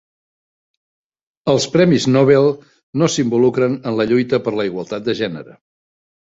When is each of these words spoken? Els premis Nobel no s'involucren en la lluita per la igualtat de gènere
Els 1.53 1.67
premis 1.75 2.07
Nobel 2.13 2.47
no 3.03 3.11
s'involucren 3.17 3.77
en 3.93 3.99
la 4.01 4.09
lluita 4.13 4.41
per 4.49 4.55
la 4.63 4.67
igualtat 4.71 5.07
de 5.11 5.17
gènere 5.23 5.57